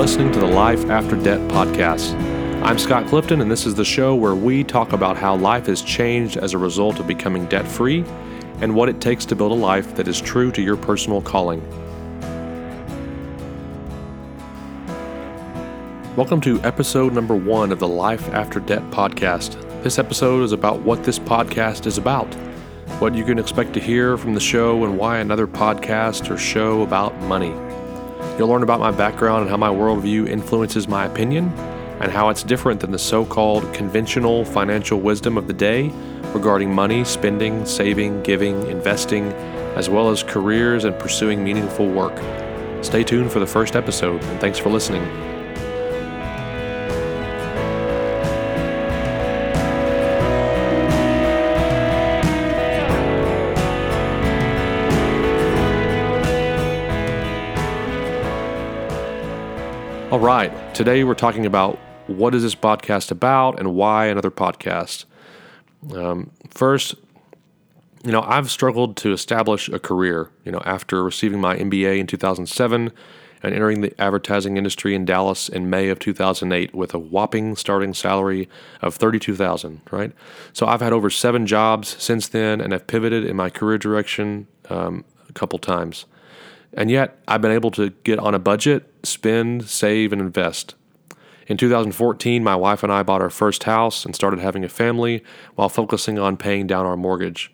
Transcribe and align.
listening 0.00 0.32
to 0.32 0.40
the 0.40 0.46
Life 0.46 0.88
After 0.88 1.14
Debt 1.14 1.40
podcast. 1.50 2.18
I'm 2.62 2.78
Scott 2.78 3.06
Clifton, 3.06 3.42
and 3.42 3.50
this 3.50 3.66
is 3.66 3.74
the 3.74 3.84
show 3.84 4.14
where 4.14 4.34
we 4.34 4.64
talk 4.64 4.94
about 4.94 5.18
how 5.18 5.36
life 5.36 5.66
has 5.66 5.82
changed 5.82 6.38
as 6.38 6.54
a 6.54 6.58
result 6.58 6.98
of 7.00 7.06
becoming 7.06 7.44
debt 7.48 7.68
free 7.68 8.02
and 8.62 8.74
what 8.74 8.88
it 8.88 9.02
takes 9.02 9.26
to 9.26 9.36
build 9.36 9.52
a 9.52 9.54
life 9.54 9.94
that 9.96 10.08
is 10.08 10.18
true 10.18 10.50
to 10.52 10.62
your 10.62 10.78
personal 10.78 11.20
calling. 11.20 11.60
Welcome 16.16 16.40
to 16.40 16.62
episode 16.62 17.12
number 17.12 17.36
one 17.36 17.70
of 17.70 17.78
the 17.78 17.88
Life 17.88 18.26
After 18.30 18.58
Debt 18.58 18.82
podcast. 18.90 19.60
This 19.82 19.98
episode 19.98 20.44
is 20.44 20.52
about 20.52 20.80
what 20.80 21.04
this 21.04 21.18
podcast 21.18 21.84
is 21.84 21.98
about, 21.98 22.32
what 23.00 23.14
you 23.14 23.22
can 23.26 23.38
expect 23.38 23.74
to 23.74 23.80
hear 23.80 24.16
from 24.16 24.32
the 24.32 24.40
show, 24.40 24.82
and 24.82 24.96
why 24.96 25.18
another 25.18 25.46
podcast 25.46 26.30
or 26.30 26.38
show 26.38 26.80
about 26.80 27.14
money. 27.24 27.52
You'll 28.38 28.48
learn 28.48 28.62
about 28.62 28.80
my 28.80 28.90
background 28.90 29.42
and 29.42 29.50
how 29.50 29.56
my 29.56 29.68
worldview 29.68 30.28
influences 30.28 30.88
my 30.88 31.04
opinion, 31.04 31.52
and 32.00 32.10
how 32.10 32.28
it's 32.30 32.42
different 32.42 32.80
than 32.80 32.90
the 32.90 32.98
so 32.98 33.24
called 33.24 33.72
conventional 33.74 34.44
financial 34.44 35.00
wisdom 35.00 35.36
of 35.36 35.46
the 35.46 35.52
day 35.52 35.92
regarding 36.32 36.74
money, 36.74 37.04
spending, 37.04 37.66
saving, 37.66 38.22
giving, 38.22 38.66
investing, 38.68 39.24
as 39.76 39.90
well 39.90 40.10
as 40.10 40.22
careers 40.22 40.84
and 40.84 40.98
pursuing 40.98 41.44
meaningful 41.44 41.88
work. 41.88 42.16
Stay 42.82 43.04
tuned 43.04 43.30
for 43.30 43.40
the 43.40 43.46
first 43.46 43.76
episode, 43.76 44.22
and 44.22 44.40
thanks 44.40 44.58
for 44.58 44.70
listening. 44.70 45.29
All 60.20 60.26
right. 60.26 60.74
Today 60.74 61.02
we're 61.02 61.14
talking 61.14 61.46
about 61.46 61.78
what 62.06 62.34
is 62.34 62.42
this 62.42 62.54
podcast 62.54 63.10
about 63.10 63.58
and 63.58 63.74
why 63.74 64.04
another 64.04 64.30
podcast. 64.30 65.06
Um, 65.94 66.30
first, 66.50 66.94
you 68.04 68.12
know, 68.12 68.20
I've 68.20 68.50
struggled 68.50 68.98
to 68.98 69.14
establish 69.14 69.70
a 69.70 69.78
career, 69.78 70.28
you 70.44 70.52
know, 70.52 70.60
after 70.66 71.02
receiving 71.02 71.40
my 71.40 71.56
MBA 71.56 72.00
in 72.00 72.06
2007 72.06 72.92
and 73.42 73.54
entering 73.54 73.80
the 73.80 73.98
advertising 73.98 74.58
industry 74.58 74.94
in 74.94 75.06
Dallas 75.06 75.48
in 75.48 75.70
May 75.70 75.88
of 75.88 75.98
2008 75.98 76.74
with 76.74 76.92
a 76.92 76.98
whopping 76.98 77.56
starting 77.56 77.94
salary 77.94 78.46
of 78.82 78.96
32,000, 78.96 79.80
right? 79.90 80.12
So 80.52 80.66
I've 80.66 80.82
had 80.82 80.92
over 80.92 81.08
7 81.08 81.46
jobs 81.46 81.96
since 81.98 82.28
then 82.28 82.60
and 82.60 82.74
have 82.74 82.86
pivoted 82.86 83.24
in 83.24 83.36
my 83.36 83.48
career 83.48 83.78
direction 83.78 84.48
um, 84.68 85.06
a 85.30 85.32
couple 85.32 85.58
times. 85.58 86.04
And 86.72 86.90
yet, 86.90 87.18
I've 87.26 87.40
been 87.40 87.50
able 87.50 87.70
to 87.72 87.90
get 88.04 88.18
on 88.18 88.34
a 88.34 88.38
budget, 88.38 88.92
spend, 89.02 89.68
save, 89.68 90.12
and 90.12 90.20
invest. 90.20 90.74
In 91.46 91.56
2014, 91.56 92.44
my 92.44 92.54
wife 92.54 92.84
and 92.84 92.92
I 92.92 93.02
bought 93.02 93.20
our 93.20 93.30
first 93.30 93.64
house 93.64 94.04
and 94.04 94.14
started 94.14 94.38
having 94.38 94.64
a 94.64 94.68
family 94.68 95.24
while 95.56 95.68
focusing 95.68 96.16
on 96.16 96.36
paying 96.36 96.68
down 96.68 96.86
our 96.86 96.96
mortgage. 96.96 97.52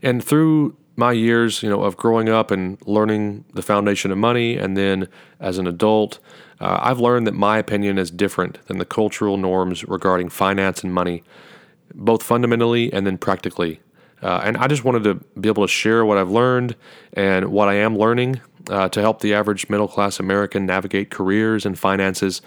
And 0.00 0.22
through 0.22 0.76
my 0.96 1.12
years, 1.12 1.62
you 1.62 1.68
know, 1.68 1.82
of 1.82 1.96
growing 1.96 2.28
up 2.28 2.50
and 2.50 2.78
learning 2.86 3.44
the 3.52 3.62
foundation 3.62 4.12
of 4.12 4.18
money, 4.18 4.56
and 4.56 4.76
then 4.76 5.08
as 5.40 5.58
an 5.58 5.66
adult, 5.66 6.20
uh, 6.60 6.78
I've 6.80 7.00
learned 7.00 7.26
that 7.26 7.34
my 7.34 7.58
opinion 7.58 7.98
is 7.98 8.10
different 8.10 8.64
than 8.66 8.78
the 8.78 8.84
cultural 8.84 9.36
norms 9.36 9.84
regarding 9.88 10.28
finance 10.28 10.84
and 10.84 10.94
money, 10.94 11.24
both 11.94 12.22
fundamentally 12.22 12.92
and 12.92 13.06
then 13.06 13.18
practically. 13.18 13.80
Uh, 14.24 14.40
and 14.42 14.56
I 14.56 14.68
just 14.68 14.84
wanted 14.84 15.04
to 15.04 15.14
be 15.38 15.50
able 15.50 15.64
to 15.64 15.70
share 15.70 16.02
what 16.04 16.16
I've 16.16 16.30
learned 16.30 16.76
and 17.12 17.52
what 17.52 17.68
I 17.68 17.74
am 17.74 17.96
learning 17.96 18.40
uh, 18.70 18.88
to 18.88 19.00
help 19.02 19.20
the 19.20 19.34
average 19.34 19.68
middle 19.68 19.86
class 19.86 20.18
American 20.18 20.64
navigate 20.64 21.10
careers 21.10 21.66
and 21.66 21.78
finances. 21.78 22.40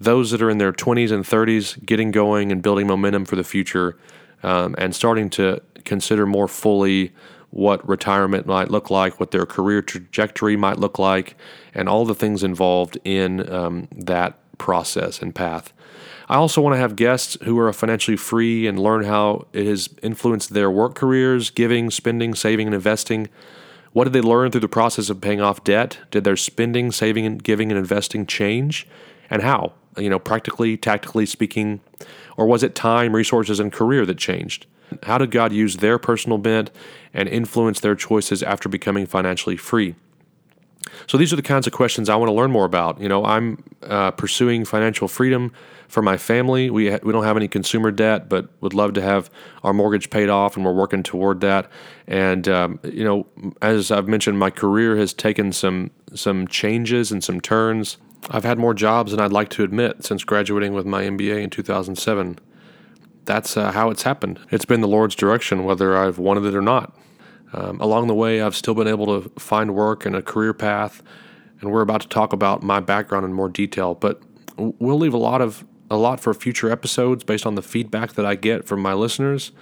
Those 0.00 0.30
that 0.30 0.40
are 0.40 0.48
in 0.48 0.56
their 0.56 0.72
20s 0.72 1.12
and 1.12 1.24
30s 1.24 1.84
getting 1.84 2.12
going 2.12 2.50
and 2.50 2.62
building 2.62 2.86
momentum 2.86 3.26
for 3.26 3.36
the 3.36 3.44
future 3.44 3.98
um, 4.42 4.74
and 4.78 4.94
starting 4.94 5.28
to 5.30 5.60
consider 5.84 6.24
more 6.24 6.48
fully 6.48 7.12
what 7.50 7.86
retirement 7.86 8.46
might 8.46 8.70
look 8.70 8.90
like, 8.90 9.20
what 9.20 9.30
their 9.30 9.44
career 9.44 9.82
trajectory 9.82 10.56
might 10.56 10.78
look 10.78 10.98
like, 10.98 11.36
and 11.74 11.90
all 11.90 12.06
the 12.06 12.14
things 12.14 12.42
involved 12.42 12.98
in 13.04 13.50
um, 13.52 13.86
that 13.92 14.38
process 14.58 15.22
and 15.22 15.34
path. 15.34 15.72
I 16.28 16.36
also 16.36 16.60
want 16.60 16.74
to 16.74 16.78
have 16.78 16.94
guests 16.94 17.38
who 17.44 17.58
are 17.58 17.72
financially 17.72 18.16
free 18.16 18.66
and 18.66 18.78
learn 18.78 19.04
how 19.04 19.46
it 19.54 19.66
has 19.66 19.88
influenced 20.02 20.52
their 20.52 20.70
work 20.70 20.94
careers, 20.94 21.48
giving, 21.48 21.90
spending, 21.90 22.34
saving, 22.34 22.66
and 22.66 22.74
investing. 22.74 23.28
What 23.92 24.04
did 24.04 24.12
they 24.12 24.20
learn 24.20 24.50
through 24.50 24.60
the 24.60 24.68
process 24.68 25.08
of 25.08 25.22
paying 25.22 25.40
off 25.40 25.64
debt? 25.64 25.98
Did 26.10 26.24
their 26.24 26.36
spending, 26.36 26.92
saving, 26.92 27.24
and 27.24 27.42
giving 27.42 27.70
and 27.70 27.78
investing 27.78 28.26
change? 28.26 28.86
And 29.30 29.40
how? 29.42 29.72
You 29.96 30.10
know, 30.10 30.18
practically, 30.18 30.76
tactically 30.76 31.24
speaking, 31.24 31.80
or 32.36 32.46
was 32.46 32.62
it 32.62 32.74
time, 32.74 33.16
resources, 33.16 33.58
and 33.58 33.72
career 33.72 34.04
that 34.04 34.18
changed? 34.18 34.66
How 35.04 35.18
did 35.18 35.30
God 35.30 35.52
use 35.52 35.78
their 35.78 35.98
personal 35.98 36.38
bent 36.38 36.70
and 37.12 37.28
influence 37.28 37.80
their 37.80 37.94
choices 37.94 38.42
after 38.42 38.68
becoming 38.68 39.06
financially 39.06 39.56
free? 39.56 39.94
So 41.06 41.18
these 41.18 41.32
are 41.32 41.36
the 41.36 41.42
kinds 41.42 41.66
of 41.66 41.72
questions 41.72 42.08
I 42.08 42.16
want 42.16 42.28
to 42.28 42.34
learn 42.34 42.50
more 42.50 42.64
about. 42.64 43.00
You 43.00 43.08
know, 43.08 43.24
I'm 43.24 43.62
uh, 43.82 44.10
pursuing 44.12 44.64
financial 44.64 45.08
freedom 45.08 45.52
for 45.88 46.02
my 46.02 46.16
family. 46.16 46.70
We 46.70 46.90
ha- 46.90 46.98
we 47.02 47.12
don't 47.12 47.24
have 47.24 47.36
any 47.36 47.48
consumer 47.48 47.90
debt, 47.90 48.28
but 48.28 48.48
would 48.60 48.74
love 48.74 48.92
to 48.94 49.02
have 49.02 49.30
our 49.64 49.72
mortgage 49.72 50.10
paid 50.10 50.28
off, 50.28 50.56
and 50.56 50.64
we're 50.64 50.72
working 50.72 51.02
toward 51.02 51.40
that. 51.40 51.70
And 52.06 52.48
um, 52.48 52.80
you 52.84 53.04
know, 53.04 53.26
as 53.62 53.90
I've 53.90 54.08
mentioned, 54.08 54.38
my 54.38 54.50
career 54.50 54.96
has 54.96 55.12
taken 55.12 55.52
some 55.52 55.90
some 56.14 56.46
changes 56.46 57.10
and 57.10 57.24
some 57.24 57.40
turns. 57.40 57.96
I've 58.30 58.44
had 58.44 58.58
more 58.58 58.74
jobs 58.74 59.12
than 59.12 59.20
I'd 59.20 59.32
like 59.32 59.48
to 59.50 59.62
admit 59.62 60.04
since 60.04 60.24
graduating 60.24 60.74
with 60.74 60.86
my 60.86 61.04
MBA 61.04 61.42
in 61.42 61.50
2007. 61.50 62.38
That's 63.24 63.56
uh, 63.56 63.72
how 63.72 63.90
it's 63.90 64.02
happened. 64.02 64.40
It's 64.50 64.64
been 64.64 64.80
the 64.80 64.88
Lord's 64.88 65.14
direction, 65.14 65.64
whether 65.64 65.96
I've 65.96 66.18
wanted 66.18 66.44
it 66.44 66.54
or 66.54 66.62
not. 66.62 66.96
Um, 67.52 67.80
along 67.80 68.08
the 68.08 68.14
way, 68.14 68.40
I've 68.40 68.56
still 68.56 68.74
been 68.74 68.88
able 68.88 69.20
to 69.20 69.28
find 69.38 69.74
work 69.74 70.04
and 70.04 70.14
a 70.14 70.22
career 70.22 70.52
path, 70.52 71.02
and 71.60 71.70
we're 71.70 71.82
about 71.82 72.02
to 72.02 72.08
talk 72.08 72.32
about 72.32 72.62
my 72.62 72.80
background 72.80 73.24
in 73.24 73.32
more 73.32 73.48
detail. 73.48 73.94
But 73.94 74.22
we'll 74.56 74.98
leave 74.98 75.14
a 75.14 75.18
lot 75.18 75.40
of 75.40 75.64
a 75.90 75.96
lot 75.96 76.20
for 76.20 76.34
future 76.34 76.70
episodes 76.70 77.24
based 77.24 77.46
on 77.46 77.54
the 77.54 77.62
feedback 77.62 78.12
that 78.12 78.26
I 78.26 78.34
get 78.34 78.66
from 78.66 78.80
my 78.80 78.92
listeners 78.92 79.52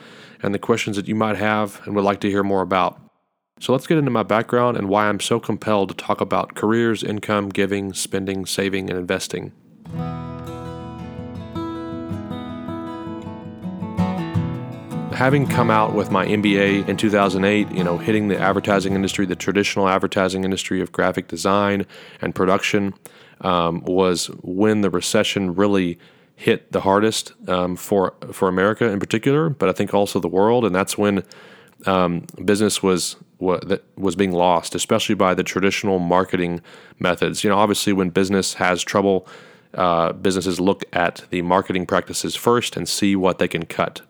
and 0.42 0.52
the 0.52 0.58
questions 0.58 0.96
that 0.96 1.06
you 1.06 1.14
might 1.14 1.36
have 1.36 1.80
and 1.84 1.94
would 1.94 2.04
like 2.04 2.20
to 2.20 2.30
hear 2.30 2.42
more 2.42 2.62
about. 2.62 3.00
So 3.60 3.72
let's 3.72 3.86
get 3.86 3.96
into 3.96 4.10
my 4.10 4.22
background 4.22 4.76
and 4.76 4.88
why 4.88 5.08
I'm 5.08 5.20
so 5.20 5.40
compelled 5.40 5.88
to 5.90 5.94
talk 5.94 6.20
about 6.20 6.54
careers, 6.54 7.02
income, 7.02 7.48
giving, 7.48 7.94
spending, 7.94 8.44
saving, 8.44 8.90
and 8.90 8.98
investing. 8.98 9.52
Having 15.16 15.46
come 15.46 15.70
out 15.70 15.94
with 15.94 16.10
my 16.10 16.26
MBA 16.26 16.86
in 16.86 16.98
2008, 16.98 17.70
you 17.72 17.82
know, 17.82 17.96
hitting 17.96 18.28
the 18.28 18.38
advertising 18.38 18.92
industry, 18.92 19.24
the 19.24 19.34
traditional 19.34 19.88
advertising 19.88 20.44
industry 20.44 20.82
of 20.82 20.92
graphic 20.92 21.26
design 21.26 21.86
and 22.20 22.34
production, 22.34 22.92
um, 23.40 23.80
was 23.84 24.26
when 24.42 24.82
the 24.82 24.90
recession 24.90 25.54
really 25.54 25.98
hit 26.34 26.70
the 26.72 26.82
hardest 26.82 27.32
um, 27.48 27.76
for 27.76 28.12
for 28.30 28.46
America 28.48 28.90
in 28.90 29.00
particular, 29.00 29.48
but 29.48 29.70
I 29.70 29.72
think 29.72 29.94
also 29.94 30.20
the 30.20 30.28
world, 30.28 30.66
and 30.66 30.74
that's 30.74 30.98
when 30.98 31.22
um, 31.86 32.26
business 32.44 32.82
was 32.82 33.16
was 33.38 34.16
being 34.16 34.32
lost, 34.32 34.74
especially 34.74 35.14
by 35.14 35.32
the 35.32 35.42
traditional 35.42 35.98
marketing 35.98 36.60
methods. 36.98 37.42
You 37.42 37.48
know, 37.48 37.56
obviously, 37.56 37.94
when 37.94 38.10
business 38.10 38.54
has 38.54 38.82
trouble, 38.82 39.26
uh, 39.72 40.12
businesses 40.12 40.60
look 40.60 40.84
at 40.92 41.24
the 41.30 41.40
marketing 41.40 41.86
practices 41.86 42.36
first 42.36 42.76
and 42.76 42.86
see 42.86 43.16
what 43.16 43.38
they 43.38 43.48
can 43.48 43.64
cut. 43.64 44.02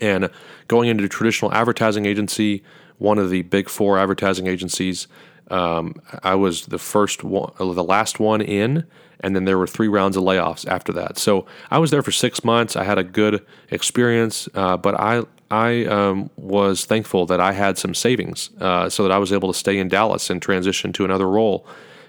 And 0.00 0.30
going 0.68 0.88
into 0.88 1.06
traditional 1.08 1.52
advertising 1.52 2.06
agency, 2.06 2.62
one 2.98 3.18
of 3.18 3.30
the 3.30 3.42
big 3.42 3.68
four 3.68 3.98
advertising 3.98 4.46
agencies, 4.46 5.08
um, 5.50 5.94
I 6.22 6.34
was 6.34 6.66
the 6.66 6.78
first 6.78 7.24
one, 7.24 7.52
the 7.58 7.84
last 7.84 8.20
one 8.20 8.40
in, 8.40 8.86
and 9.20 9.36
then 9.36 9.44
there 9.44 9.58
were 9.58 9.66
three 9.66 9.88
rounds 9.88 10.16
of 10.16 10.24
layoffs 10.24 10.66
after 10.66 10.92
that. 10.94 11.18
So 11.18 11.46
I 11.70 11.78
was 11.78 11.90
there 11.90 12.02
for 12.02 12.12
six 12.12 12.44
months. 12.44 12.76
I 12.76 12.84
had 12.84 12.98
a 12.98 13.04
good 13.04 13.44
experience, 13.70 14.48
uh, 14.54 14.76
but 14.76 14.98
I 14.98 15.24
I 15.50 15.84
um, 15.84 16.30
was 16.36 16.86
thankful 16.86 17.26
that 17.26 17.38
I 17.38 17.52
had 17.52 17.76
some 17.76 17.94
savings, 17.94 18.48
uh, 18.58 18.88
so 18.88 19.02
that 19.02 19.12
I 19.12 19.18
was 19.18 19.32
able 19.32 19.52
to 19.52 19.58
stay 19.58 19.78
in 19.78 19.88
Dallas 19.88 20.30
and 20.30 20.40
transition 20.40 20.92
to 20.94 21.04
another 21.04 21.28
role. 21.28 21.66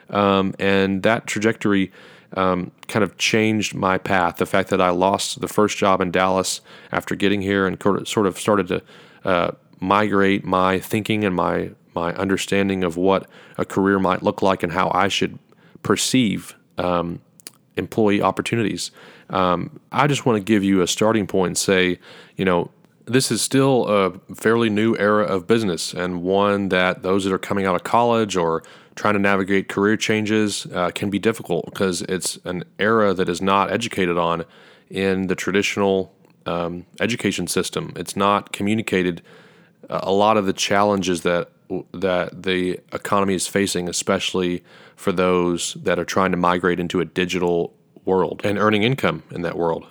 Um, 0.09 0.53
and 0.59 1.03
that 1.03 1.27
trajectory 1.27 1.91
um, 2.35 2.71
kind 2.87 3.03
of 3.03 3.17
changed 3.17 3.75
my 3.75 3.97
path. 3.97 4.37
The 4.37 4.45
fact 4.45 4.69
that 4.69 4.81
I 4.81 4.89
lost 4.89 5.41
the 5.41 5.47
first 5.47 5.77
job 5.77 6.01
in 6.01 6.11
Dallas 6.11 6.61
after 6.91 7.15
getting 7.15 7.41
here 7.41 7.67
and 7.67 7.81
sort 8.07 8.27
of 8.27 8.39
started 8.39 8.67
to 8.67 8.81
uh, 9.23 9.51
migrate 9.79 10.43
my 10.43 10.79
thinking 10.79 11.23
and 11.23 11.35
my 11.35 11.71
my 11.95 12.13
understanding 12.15 12.83
of 12.83 12.97
what 12.97 13.27
a 13.57 13.65
career 13.65 13.99
might 13.99 14.23
look 14.23 14.41
like 14.41 14.63
and 14.63 14.71
how 14.71 14.89
I 14.95 15.09
should 15.09 15.37
perceive 15.83 16.55
um, 16.79 17.21
employee 17.77 18.21
opportunities. 18.21 18.89
Um, 19.29 19.79
I 19.91 20.07
just 20.07 20.25
want 20.25 20.37
to 20.37 20.43
give 20.43 20.63
you 20.63 20.81
a 20.81 20.87
starting 20.87 21.27
point 21.27 21.49
and 21.49 21.57
say, 21.57 21.99
you 22.35 22.45
know, 22.45 22.71
this 23.05 23.31
is 23.31 23.41
still 23.41 23.87
a 23.87 24.33
fairly 24.33 24.69
new 24.69 24.95
era 24.97 25.25
of 25.25 25.45
business 25.45 25.93
and 25.93 26.23
one 26.23 26.69
that 26.69 27.03
those 27.03 27.25
that 27.25 27.33
are 27.33 27.39
coming 27.39 27.65
out 27.65 27.75
of 27.75 27.83
college 27.83 28.35
or 28.35 28.63
trying 28.95 29.13
to 29.13 29.19
navigate 29.19 29.69
career 29.69 29.97
changes 29.97 30.65
uh, 30.73 30.91
can 30.93 31.09
be 31.09 31.19
difficult 31.19 31.65
because 31.65 32.01
it's 32.03 32.37
an 32.45 32.63
era 32.79 33.13
that 33.13 33.29
is 33.29 33.41
not 33.41 33.71
educated 33.71 34.17
on 34.17 34.45
in 34.89 35.27
the 35.27 35.35
traditional 35.35 36.13
um, 36.45 36.85
education 36.99 37.47
system. 37.47 37.93
It's 37.95 38.15
not 38.15 38.51
communicated 38.51 39.21
uh, 39.89 40.01
a 40.03 40.11
lot 40.11 40.37
of 40.37 40.45
the 40.45 40.53
challenges 40.53 41.21
that 41.21 41.49
that 41.91 42.43
the 42.43 42.79
economy 42.91 43.33
is 43.33 43.47
facing, 43.47 43.89
especially 43.89 44.63
for 44.95 45.11
those 45.11 45.73
that 45.75 45.97
are 45.97 46.05
trying 46.05 46.29
to 46.31 46.37
migrate 46.37 46.79
into 46.79 46.99
a 46.99 47.05
digital 47.05 47.73
world 48.05 48.41
and 48.43 48.59
earning 48.59 48.83
income 48.83 49.23
in 49.31 49.41
that 49.41 49.57
world. 49.57 49.87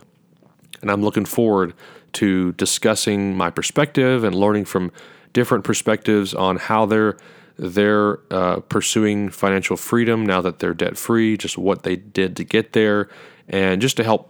And 0.80 0.90
I'm 0.90 1.02
looking 1.02 1.24
forward 1.24 1.74
to 2.14 2.52
discussing 2.52 3.36
my 3.36 3.50
perspective 3.50 4.22
and 4.22 4.34
learning 4.34 4.66
from 4.66 4.92
different 5.32 5.64
perspectives 5.64 6.34
on 6.34 6.56
how 6.56 6.86
they're 6.86 7.16
they're 7.56 8.18
uh, 8.30 8.60
pursuing 8.60 9.28
financial 9.28 9.76
freedom 9.76 10.24
now 10.24 10.40
that 10.40 10.58
they're 10.58 10.74
debt 10.74 10.96
free, 10.96 11.36
just 11.36 11.58
what 11.58 11.82
they 11.82 11.96
did 11.96 12.36
to 12.36 12.44
get 12.44 12.72
there, 12.72 13.08
and 13.48 13.80
just 13.80 13.96
to 13.98 14.04
help 14.04 14.28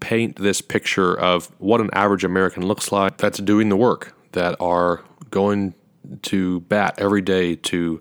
paint 0.00 0.36
this 0.36 0.60
picture 0.60 1.18
of 1.18 1.50
what 1.58 1.80
an 1.80 1.90
average 1.92 2.24
American 2.24 2.66
looks 2.66 2.90
like 2.90 3.18
that's 3.18 3.38
doing 3.38 3.68
the 3.68 3.76
work, 3.76 4.16
that 4.32 4.56
are 4.60 5.02
going 5.30 5.74
to 6.22 6.60
bat 6.60 6.94
every 6.98 7.20
day 7.20 7.54
to 7.54 8.00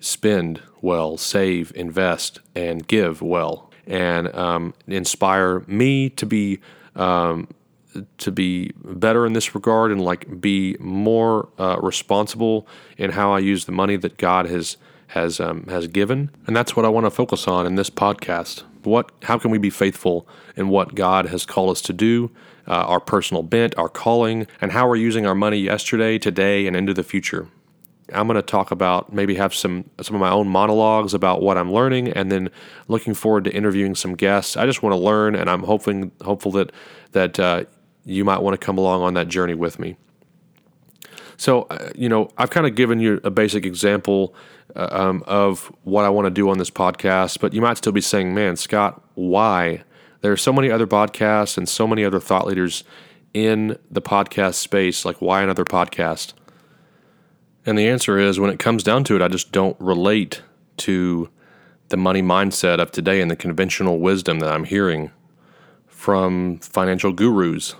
spend 0.00 0.62
well, 0.80 1.16
save, 1.16 1.72
invest, 1.74 2.40
and 2.54 2.86
give 2.86 3.20
well, 3.20 3.70
and 3.86 4.32
um, 4.34 4.74
inspire 4.86 5.60
me 5.66 6.08
to 6.10 6.26
be 6.26 6.60
um, 6.94 7.48
to 8.18 8.30
be 8.30 8.72
better 8.84 9.26
in 9.26 9.32
this 9.32 9.54
regard 9.54 9.90
and 9.90 10.00
like 10.00 10.40
be 10.40 10.76
more 10.78 11.48
uh, 11.58 11.78
responsible 11.82 12.66
in 12.96 13.10
how 13.12 13.32
I 13.32 13.38
use 13.38 13.64
the 13.64 13.72
money 13.72 13.96
that 13.96 14.16
God 14.18 14.46
has 14.46 14.76
has 15.08 15.40
um, 15.40 15.64
has 15.68 15.86
given, 15.86 16.30
and 16.46 16.54
that's 16.54 16.76
what 16.76 16.84
I 16.84 16.88
want 16.88 17.06
to 17.06 17.10
focus 17.10 17.48
on 17.48 17.66
in 17.66 17.76
this 17.76 17.90
podcast. 17.90 18.64
What, 18.84 19.10
how 19.24 19.38
can 19.38 19.50
we 19.50 19.58
be 19.58 19.70
faithful 19.70 20.28
in 20.56 20.68
what 20.68 20.94
God 20.94 21.26
has 21.26 21.44
called 21.44 21.70
us 21.70 21.82
to 21.82 21.92
do, 21.92 22.30
uh, 22.66 22.72
our 22.72 23.00
personal 23.00 23.42
bent, 23.42 23.76
our 23.76 23.88
calling, 23.88 24.46
and 24.60 24.72
how 24.72 24.88
we're 24.88 24.96
using 24.96 25.26
our 25.26 25.34
money 25.34 25.58
yesterday, 25.58 26.18
today, 26.18 26.66
and 26.66 26.76
into 26.76 26.94
the 26.94 27.02
future. 27.02 27.48
I'm 28.12 28.26
going 28.26 28.36
to 28.36 28.42
talk 28.42 28.70
about 28.70 29.12
maybe 29.12 29.34
have 29.34 29.54
some 29.54 29.90
some 30.00 30.14
of 30.14 30.20
my 30.20 30.30
own 30.30 30.48
monologues 30.48 31.14
about 31.14 31.42
what 31.42 31.58
I'm 31.58 31.72
learning, 31.72 32.08
and 32.08 32.30
then 32.30 32.50
looking 32.86 33.14
forward 33.14 33.44
to 33.44 33.54
interviewing 33.54 33.94
some 33.94 34.14
guests. 34.14 34.56
I 34.56 34.66
just 34.66 34.82
want 34.82 34.94
to 34.94 34.98
learn, 34.98 35.34
and 35.34 35.50
I'm 35.50 35.62
hoping 35.62 36.12
hopeful 36.22 36.52
that 36.52 36.72
that 37.12 37.38
uh, 37.38 37.64
you 38.04 38.24
might 38.24 38.42
want 38.42 38.58
to 38.58 38.64
come 38.64 38.78
along 38.78 39.02
on 39.02 39.14
that 39.14 39.28
journey 39.28 39.54
with 39.54 39.78
me. 39.78 39.96
So, 41.36 41.62
uh, 41.62 41.90
you 41.94 42.08
know, 42.08 42.30
I've 42.36 42.50
kind 42.50 42.66
of 42.66 42.74
given 42.74 42.98
you 42.98 43.20
a 43.22 43.30
basic 43.30 43.64
example 43.64 44.34
uh, 44.74 44.88
um, 44.90 45.22
of 45.26 45.72
what 45.84 46.04
I 46.04 46.08
want 46.08 46.26
to 46.26 46.30
do 46.30 46.50
on 46.50 46.58
this 46.58 46.70
podcast, 46.70 47.40
but 47.40 47.52
you 47.52 47.60
might 47.60 47.76
still 47.78 47.92
be 47.92 48.00
saying, 48.00 48.34
man, 48.34 48.56
Scott, 48.56 49.02
why? 49.14 49.84
There 50.20 50.32
are 50.32 50.36
so 50.36 50.52
many 50.52 50.70
other 50.70 50.86
podcasts 50.86 51.56
and 51.56 51.68
so 51.68 51.86
many 51.86 52.04
other 52.04 52.18
thought 52.18 52.46
leaders 52.46 52.82
in 53.32 53.78
the 53.88 54.02
podcast 54.02 54.54
space. 54.54 55.04
Like, 55.04 55.22
why 55.22 55.42
another 55.42 55.64
podcast? 55.64 56.32
And 57.64 57.78
the 57.78 57.88
answer 57.88 58.18
is 58.18 58.40
when 58.40 58.50
it 58.50 58.58
comes 58.58 58.82
down 58.82 59.04
to 59.04 59.14
it, 59.14 59.22
I 59.22 59.28
just 59.28 59.52
don't 59.52 59.76
relate 59.78 60.42
to 60.78 61.28
the 61.90 61.96
money 61.96 62.22
mindset 62.22 62.80
of 62.80 62.90
today 62.90 63.20
and 63.20 63.30
the 63.30 63.36
conventional 63.36 64.00
wisdom 64.00 64.40
that 64.40 64.52
I'm 64.52 64.64
hearing 64.64 65.12
from 65.86 66.58
financial 66.58 67.12
gurus 67.12 67.74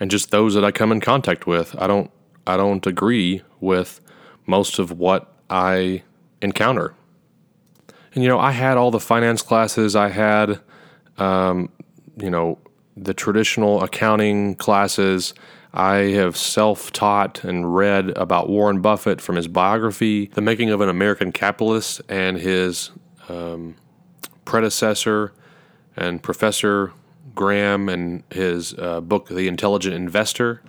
and 0.00 0.10
just 0.10 0.30
those 0.30 0.54
that 0.54 0.64
I 0.64 0.70
come 0.70 0.92
in 0.92 1.00
contact 1.00 1.46
with. 1.46 1.74
I 1.80 1.86
don't 1.86 2.10
I 2.46 2.56
don't 2.56 2.86
agree 2.86 3.42
with 3.60 4.00
most 4.46 4.78
of 4.78 4.92
what 4.92 5.32
I 5.48 6.02
encounter. 6.42 6.94
And 8.14 8.22
you 8.22 8.28
know, 8.28 8.38
I 8.38 8.52
had 8.52 8.76
all 8.76 8.90
the 8.90 9.00
finance 9.00 9.42
classes. 9.42 9.96
I 9.96 10.08
had, 10.08 10.60
um, 11.18 11.70
you 12.16 12.30
know, 12.30 12.58
the 12.96 13.14
traditional 13.14 13.82
accounting 13.82 14.54
classes. 14.54 15.34
I 15.72 15.96
have 16.12 16.36
self 16.36 16.92
taught 16.92 17.42
and 17.42 17.74
read 17.74 18.10
about 18.10 18.48
Warren 18.48 18.80
Buffett 18.80 19.20
from 19.20 19.34
his 19.34 19.48
biography, 19.48 20.26
The 20.26 20.40
Making 20.40 20.70
of 20.70 20.80
an 20.80 20.88
American 20.88 21.32
Capitalist, 21.32 22.00
and 22.08 22.36
his 22.36 22.92
um, 23.28 23.74
predecessor 24.44 25.32
and 25.96 26.22
Professor 26.22 26.92
Graham 27.34 27.88
and 27.88 28.22
his 28.30 28.74
uh, 28.74 29.00
book, 29.00 29.28
The 29.28 29.48
Intelligent 29.48 29.94
Investor 29.94 30.62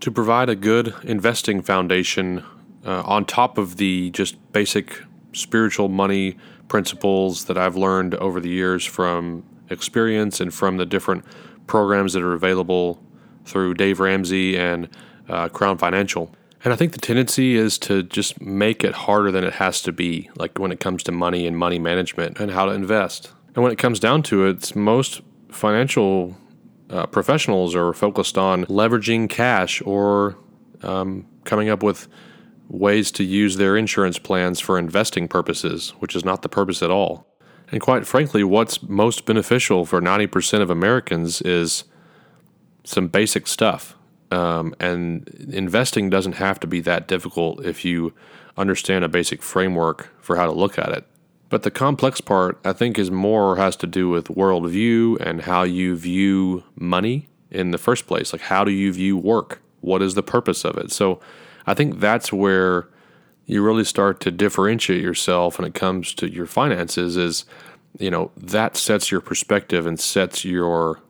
to 0.00 0.10
provide 0.10 0.48
a 0.48 0.56
good 0.56 0.94
investing 1.02 1.62
foundation 1.62 2.44
uh, 2.84 3.02
on 3.04 3.24
top 3.24 3.58
of 3.58 3.76
the 3.76 4.10
just 4.10 4.36
basic 4.52 5.02
spiritual 5.32 5.88
money 5.88 6.36
principles 6.68 7.44
that 7.46 7.58
I've 7.58 7.76
learned 7.76 8.14
over 8.16 8.40
the 8.40 8.48
years 8.48 8.84
from 8.84 9.44
experience 9.70 10.40
and 10.40 10.52
from 10.52 10.76
the 10.76 10.86
different 10.86 11.24
programs 11.66 12.12
that 12.12 12.22
are 12.22 12.34
available 12.34 13.02
through 13.44 13.74
Dave 13.74 14.00
Ramsey 14.00 14.56
and 14.56 14.88
uh, 15.28 15.48
Crown 15.48 15.78
Financial. 15.78 16.30
And 16.64 16.72
I 16.72 16.76
think 16.76 16.92
the 16.92 16.98
tendency 16.98 17.54
is 17.54 17.78
to 17.80 18.02
just 18.02 18.40
make 18.40 18.82
it 18.82 18.92
harder 18.92 19.30
than 19.30 19.44
it 19.44 19.54
has 19.54 19.82
to 19.82 19.92
be, 19.92 20.30
like 20.36 20.58
when 20.58 20.72
it 20.72 20.80
comes 20.80 21.02
to 21.04 21.12
money 21.12 21.46
and 21.46 21.56
money 21.56 21.78
management 21.78 22.40
and 22.40 22.50
how 22.50 22.66
to 22.66 22.72
invest. 22.72 23.30
And 23.54 23.62
when 23.62 23.72
it 23.72 23.78
comes 23.78 24.00
down 24.00 24.22
to 24.24 24.46
it, 24.46 24.74
most 24.74 25.20
financial 25.50 26.36
uh, 26.90 27.06
professionals 27.06 27.74
are 27.74 27.92
focused 27.92 28.38
on 28.38 28.64
leveraging 28.66 29.28
cash 29.28 29.82
or 29.82 30.36
um, 30.82 31.26
coming 31.44 31.68
up 31.68 31.82
with 31.82 32.08
ways 32.68 33.10
to 33.12 33.24
use 33.24 33.56
their 33.56 33.76
insurance 33.76 34.18
plans 34.18 34.60
for 34.60 34.78
investing 34.78 35.28
purposes, 35.28 35.90
which 35.98 36.16
is 36.16 36.24
not 36.24 36.42
the 36.42 36.48
purpose 36.48 36.82
at 36.82 36.90
all. 36.90 37.26
And 37.70 37.80
quite 37.80 38.06
frankly, 38.06 38.44
what's 38.44 38.82
most 38.82 39.24
beneficial 39.24 39.84
for 39.84 40.00
90% 40.00 40.60
of 40.60 40.70
Americans 40.70 41.42
is 41.42 41.84
some 42.84 43.08
basic 43.08 43.46
stuff. 43.46 43.96
Um, 44.30 44.74
and 44.80 45.28
investing 45.52 46.10
doesn't 46.10 46.34
have 46.34 46.58
to 46.60 46.66
be 46.66 46.80
that 46.80 47.08
difficult 47.08 47.64
if 47.64 47.84
you 47.84 48.12
understand 48.56 49.04
a 49.04 49.08
basic 49.08 49.42
framework 49.42 50.12
for 50.20 50.36
how 50.36 50.46
to 50.46 50.52
look 50.52 50.78
at 50.78 50.90
it. 50.90 51.06
But 51.48 51.62
the 51.62 51.70
complex 51.70 52.20
part, 52.20 52.58
I 52.64 52.72
think, 52.72 52.98
is 52.98 53.10
more 53.10 53.56
has 53.56 53.76
to 53.76 53.86
do 53.86 54.08
with 54.08 54.28
worldview 54.28 55.20
and 55.20 55.42
how 55.42 55.62
you 55.62 55.96
view 55.96 56.64
money 56.74 57.28
in 57.50 57.70
the 57.70 57.78
first 57.78 58.06
place. 58.06 58.32
Like, 58.32 58.42
how 58.42 58.64
do 58.64 58.72
you 58.72 58.92
view 58.92 59.16
work? 59.16 59.62
What 59.80 60.02
is 60.02 60.14
the 60.14 60.22
purpose 60.22 60.64
of 60.64 60.76
it? 60.76 60.90
So, 60.90 61.20
I 61.66 61.74
think 61.74 62.00
that's 62.00 62.32
where 62.32 62.88
you 63.44 63.62
really 63.62 63.84
start 63.84 64.20
to 64.20 64.30
differentiate 64.30 65.02
yourself 65.02 65.58
when 65.58 65.66
it 65.66 65.74
comes 65.74 66.14
to 66.14 66.30
your 66.30 66.46
finances. 66.46 67.16
Is 67.16 67.44
you 67.98 68.10
know 68.10 68.32
that 68.36 68.76
sets 68.76 69.12
your 69.12 69.20
perspective 69.20 69.86
and 69.86 70.00
sets 70.00 70.44
your 70.44 71.00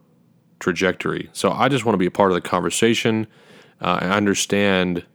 trajectory. 0.61 1.31
So, 1.33 1.51
I 1.51 1.69
just 1.69 1.87
want 1.87 1.95
to 1.95 1.99
be 1.99 2.07
a 2.07 2.11
part 2.11 2.31
of 2.31 2.35
the 2.35 2.47
conversation. 2.47 3.27
Uh, 3.81 4.01
I 4.03 4.09
understand 4.11 5.07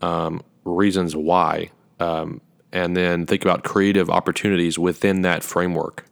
um, 0.00 0.42
reasons 0.64 1.14
why. 1.14 1.70
Um, 2.00 2.40
and 2.72 2.96
then 2.96 3.26
think 3.26 3.42
about 3.42 3.64
creative 3.64 4.10
opportunities 4.10 4.78
within 4.78 5.22
that 5.22 5.42
framework. 5.42 6.04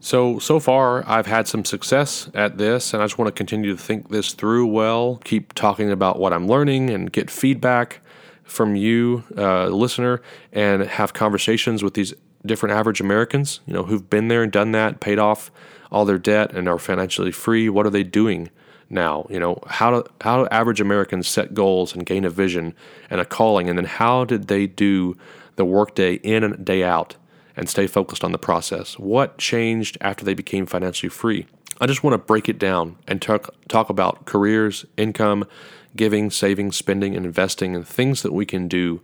So, 0.00 0.38
so 0.38 0.60
far, 0.60 1.04
I've 1.08 1.26
had 1.26 1.48
some 1.48 1.64
success 1.64 2.30
at 2.32 2.56
this, 2.56 2.94
and 2.94 3.02
I 3.02 3.06
just 3.06 3.18
want 3.18 3.26
to 3.26 3.32
continue 3.32 3.74
to 3.74 3.82
think 3.82 4.10
this 4.10 4.32
through 4.32 4.66
well, 4.68 5.16
keep 5.24 5.52
talking 5.54 5.90
about 5.90 6.18
what 6.18 6.32
I'm 6.32 6.46
learning, 6.46 6.90
and 6.90 7.12
get 7.12 7.30
feedback 7.30 8.00
from 8.44 8.76
you, 8.76 9.24
uh, 9.36 9.66
listener, 9.66 10.22
and 10.52 10.82
have 10.82 11.12
conversations 11.12 11.82
with 11.82 11.94
these 11.94 12.14
different 12.46 12.76
average 12.76 13.00
Americans, 13.00 13.60
you 13.66 13.74
know, 13.74 13.82
who've 13.82 14.08
been 14.08 14.28
there 14.28 14.42
and 14.42 14.52
done 14.52 14.70
that, 14.72 15.00
paid 15.00 15.18
off 15.18 15.50
all 15.90 16.04
their 16.04 16.18
debt, 16.18 16.52
and 16.52 16.68
are 16.68 16.78
financially 16.78 17.32
free. 17.32 17.68
What 17.68 17.84
are 17.84 17.90
they 17.90 18.04
doing? 18.04 18.50
Now? 18.90 19.26
You 19.30 19.40
know, 19.40 19.62
how 19.66 19.90
do, 19.90 20.10
how 20.20 20.42
do 20.42 20.48
average 20.50 20.80
Americans 20.80 21.28
set 21.28 21.54
goals 21.54 21.94
and 21.94 22.04
gain 22.06 22.24
a 22.24 22.30
vision 22.30 22.74
and 23.10 23.20
a 23.20 23.24
calling? 23.24 23.68
And 23.68 23.78
then 23.78 23.84
how 23.84 24.24
did 24.24 24.48
they 24.48 24.66
do 24.66 25.16
the 25.56 25.64
workday 25.64 26.14
in 26.14 26.44
and 26.44 26.64
day 26.64 26.82
out 26.84 27.16
and 27.56 27.68
stay 27.68 27.86
focused 27.86 28.24
on 28.24 28.32
the 28.32 28.38
process? 28.38 28.98
What 28.98 29.38
changed 29.38 29.98
after 30.00 30.24
they 30.24 30.34
became 30.34 30.66
financially 30.66 31.10
free? 31.10 31.46
I 31.80 31.86
just 31.86 32.02
want 32.02 32.14
to 32.14 32.18
break 32.18 32.48
it 32.48 32.58
down 32.58 32.96
and 33.06 33.22
talk, 33.22 33.54
talk 33.68 33.88
about 33.88 34.24
careers, 34.24 34.84
income, 34.96 35.46
giving, 35.94 36.30
saving, 36.30 36.72
spending, 36.72 37.14
and 37.14 37.24
investing, 37.24 37.74
and 37.76 37.86
things 37.86 38.22
that 38.22 38.32
we 38.32 38.44
can 38.46 38.68
do 38.68 39.00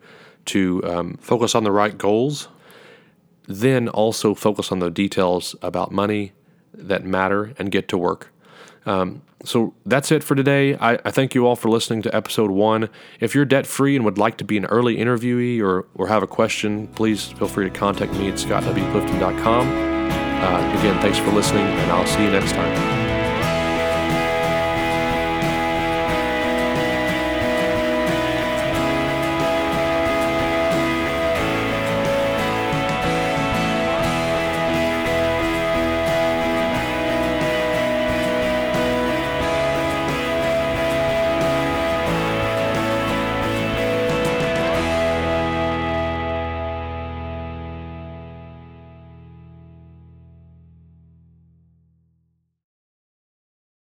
to 0.47 0.83
um, 0.85 1.17
focus 1.21 1.55
on 1.55 1.65
the 1.65 1.73
right 1.73 1.97
goals. 1.97 2.49
Then 3.47 3.89
also 3.89 4.35
focus 4.35 4.73
on 4.73 4.79
the 4.79 4.91
details 4.91 5.55
about 5.63 5.93
money 5.93 6.33
that 6.73 7.05
matter 7.05 7.55
and 7.59 7.71
get 7.71 7.89
to 7.89 7.99
work. 7.99 8.33
Um, 8.87 9.23
so 9.45 9.75
that's 9.85 10.11
it 10.11 10.25
for 10.25 10.35
today. 10.35 10.75
I, 10.77 10.95
I, 11.05 11.11
thank 11.11 11.35
you 11.35 11.47
all 11.47 11.57
for 11.57 11.69
listening 11.69 12.03
to 12.03 12.15
episode 12.15 12.51
one. 12.51 12.89
If 13.21 13.35
you're 13.35 13.45
debt 13.45 13.67
free 13.67 13.95
and 13.95 14.05
would 14.05 14.19
like 14.19 14.39
to 14.39 14.45
be 14.45 14.57
an 14.57 14.65
early 14.67 14.97
interviewee 14.97 15.61
or, 15.61 15.87
or 15.95 16.09
have 16.09 16.23
a 16.23 16.27
question, 16.27 16.89
please 16.89 17.29
feel 17.33 17.49
free 17.49 17.69
to 17.69 17.71
contact 17.71 18.13
me 18.15 18.29
at 18.29 18.35
scottwclifton.com. 18.35 19.69
Uh, 19.69 20.79
again, 20.81 21.01
thanks 21.01 21.19
for 21.19 21.31
listening, 21.31 21.65
and 21.65 21.93
I'll 21.93 22.07
see 22.07 22.25
you 22.25 22.31
next 22.31 22.53
time. 22.53 23.04